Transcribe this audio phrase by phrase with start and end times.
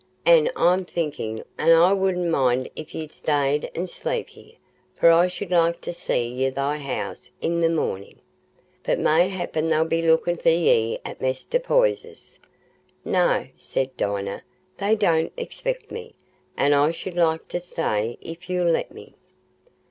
[0.25, 4.55] An' I'm thinkin' I wouldna mind if ye'd stay an' sleep here,
[4.95, 8.17] for I should like to see ye i' th' house i' th' mornin'.
[8.81, 12.39] But mayhappen they'll be lookin for ye at Mester Poyser's."
[13.05, 14.41] "No," said Dinah,
[14.79, 16.15] "they don't expect me,
[16.57, 19.13] and I should like to stay, if you'll let me."